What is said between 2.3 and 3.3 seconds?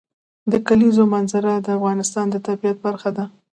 طبیعت برخه ده.